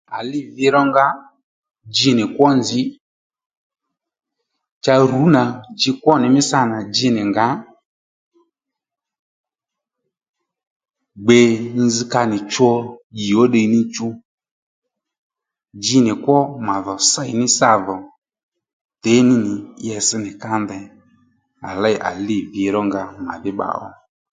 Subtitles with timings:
[0.17, 1.05] À lîy vi rónga
[1.95, 2.81] dji nì kwo nzǐ
[4.83, 5.43] cha rǔ nà
[5.77, 7.47] dji kwó nì mí sǎnà dji nì ngǎ
[11.23, 11.39] gbè
[11.75, 12.69] nyi nzz ka nì cho
[13.17, 13.43] dyì ó
[13.73, 14.07] níchú
[15.81, 16.37] dji nì kwo
[16.67, 17.97] mà dhò sěy ní sâ dhò
[19.03, 19.53] tǐ ní nì
[19.89, 20.85] itsś nì ka ndey
[21.67, 23.87] à lêy à lî vi rónga màdhí bba ó